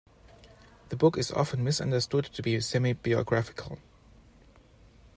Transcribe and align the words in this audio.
The 0.89 0.95
book 0.95 1.15
is 1.15 1.29
often 1.31 1.63
misunderstood 1.63 2.25
to 2.33 2.41
be 2.41 2.59
semi-biographical. 2.59 3.77